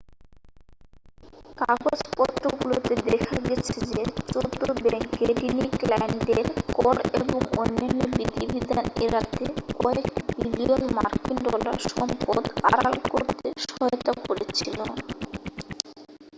[1.57, 4.01] কাগজপত্রগুলোতে দেখা গেছে যে
[4.27, 6.45] চৌদ্দ ব্যাংকে ধনী ক্লায়েন্টদের
[6.77, 9.45] কর এবং অন্যান্য বিধিবিধান এড়াতে
[9.75, 10.07] কয়েক
[10.35, 12.43] বিলিয়ন মার্কিন ডলার সম্পদ
[12.67, 14.77] আড়াল করতে সহায়তা করেছিল